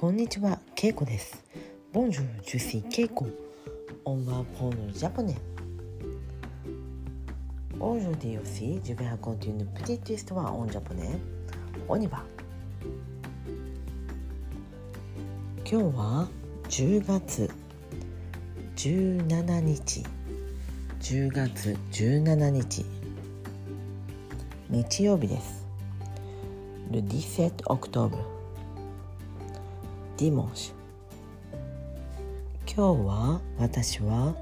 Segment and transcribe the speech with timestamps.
[0.00, 1.44] こんにちは、けいこです。
[1.92, 3.26] Bonjour, je suis けいこ。
[4.06, 5.36] On va parler japonais。
[7.78, 11.18] Aujourd'hui aussi, je vais raconter une petite histoire en japonais。
[11.86, 12.24] On y va。
[15.70, 16.28] 今日は
[16.70, 17.50] 10月
[18.76, 20.02] 17日。
[21.00, 22.86] 10月17日。
[24.70, 25.66] 日曜日です。
[26.90, 28.39] Le 17 octobre.
[30.20, 30.74] Dimanche
[32.66, 34.34] 今日は私は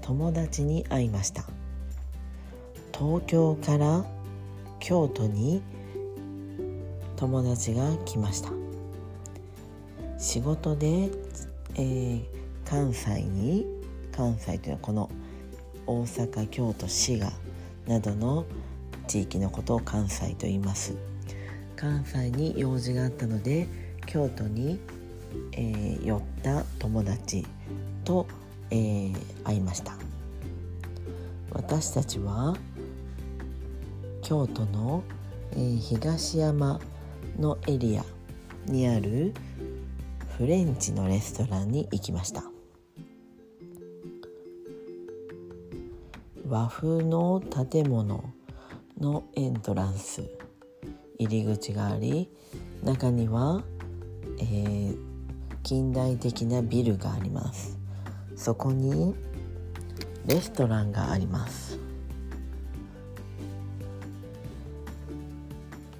[0.00, 1.44] 友達に会いました。
[2.96, 4.04] 東京から
[4.80, 5.62] 京都に
[7.16, 8.50] 友達が来ました。
[10.18, 11.10] 仕事で、
[11.74, 12.24] えー
[12.64, 13.66] 関西に
[14.10, 15.10] 関西というのはこの
[15.86, 17.30] 大阪京都滋賀
[17.86, 18.46] などの
[19.06, 20.94] 地域のことを関西と言います。
[21.76, 23.68] 関西に用事があったので
[24.06, 24.78] 京都に、
[25.52, 27.46] えー寄った友達
[28.04, 28.26] と、
[28.70, 29.96] えー会いました。
[31.52, 32.56] 私たちは
[34.22, 35.04] 京都の、
[35.52, 36.80] えー東山
[37.38, 38.04] のエリア
[38.66, 39.34] にある
[40.36, 42.44] フレンチのレストランに行きました。
[46.48, 47.40] 和風の
[47.70, 48.24] 建物
[49.00, 50.22] のエントランス
[51.18, 52.28] 入り口があり
[52.82, 53.62] 中には、
[54.38, 55.13] えー
[55.64, 57.78] 近代的なビルがあります。
[58.36, 59.14] そこに
[60.26, 61.78] レストランがあります。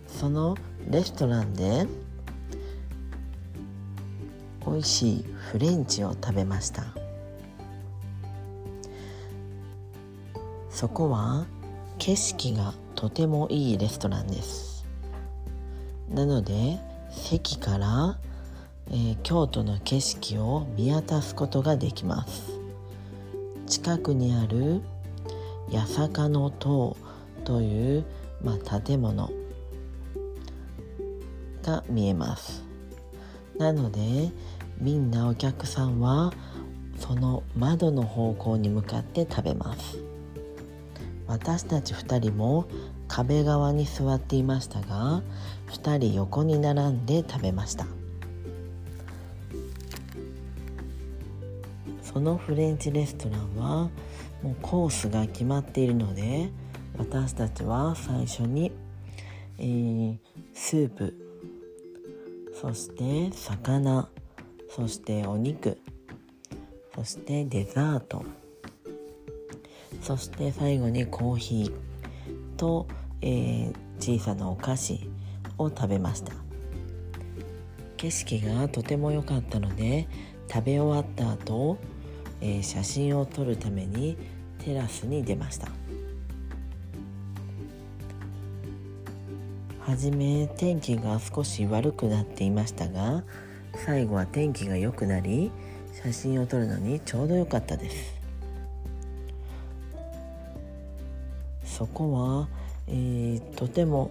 [0.07, 0.55] その
[0.91, 1.87] レストランで
[4.67, 6.85] 美味しいフレンチを食べました。
[10.69, 11.47] そこは
[11.97, 14.85] 景色がとてもいいレストランです。
[16.11, 16.79] なので
[17.11, 18.19] 席から、
[18.91, 22.53] えー京都の景色を見渡すことができます。
[23.67, 24.83] 近くにある
[25.73, 26.97] 八坂の塔
[27.45, 28.05] という、
[28.43, 29.31] まあ、建物
[31.63, 32.63] が見えます。
[33.59, 34.31] なので
[34.79, 36.33] みんなお客さんは
[36.99, 39.99] その窓の方向に向かって食べます。
[41.27, 42.67] 私たち2人も
[43.09, 45.23] 壁側に座っていましたが
[45.69, 47.87] 2人横に並んで食べました。
[52.15, 53.91] そのフレンチレストランは
[54.43, 56.49] もうコースが決まっているので
[56.97, 58.73] 私たちは最初に、
[59.59, 60.17] えー
[60.55, 61.13] スープ
[62.61, 64.09] そして魚
[64.71, 65.77] そしてお肉
[66.95, 68.25] そしてデザート
[70.01, 72.87] そして最後にコーヒーと、
[73.21, 75.01] えー小さなお菓子
[75.57, 76.33] を食べました。
[77.97, 80.09] 景色がとても良かったので
[80.53, 81.79] 食べ終わった後、
[82.41, 84.17] えー写真を撮るために
[84.59, 85.69] テラスに出ました。
[89.81, 93.23] はじめ天気が少し悪くなっていましたが
[93.85, 95.53] 最後は天気が良くなり
[95.93, 98.15] 写真を撮るのにちょうど良かったです。
[101.65, 102.49] そこは、
[102.87, 104.11] えーとても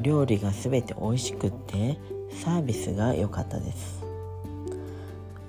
[0.00, 1.98] 料理が全て美味しくって
[2.42, 4.01] サービスが良かったです。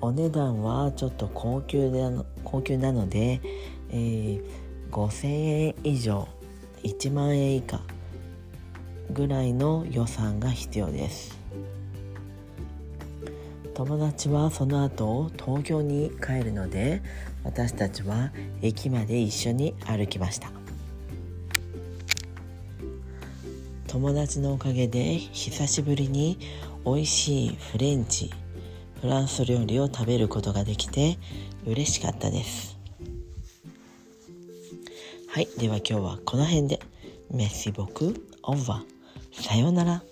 [0.04, 2.02] お値段はちょっと高級で
[2.44, 3.40] 高級なので、
[3.90, 6.28] えー5000円以上
[6.84, 7.80] 1万円以下
[9.10, 11.36] ぐらいの予算が必要です。
[13.74, 17.02] 友達はその後東京に帰るので
[17.42, 18.30] 私たちは
[18.62, 20.52] 駅まで一緒に歩きました。
[23.88, 26.38] 友達のおかげで久しぶりに
[26.84, 28.30] 美味しいフレンチ
[29.00, 31.18] フランス料理を食べることができて
[31.66, 32.78] 嬉しかったです。
[35.28, 36.80] はいでは今日はこの辺で。
[37.30, 40.02] メッシボクオーバーさようなら。